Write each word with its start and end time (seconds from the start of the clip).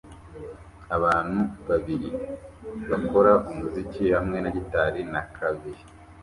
Abantu 0.95 1.41
babiri 1.69 2.09
bakora 2.91 3.31
umuziki 3.49 4.03
hamwe 4.15 4.37
na 4.43 4.49
gitari 4.57 5.01
na 5.13 5.21
clavier 5.33 5.79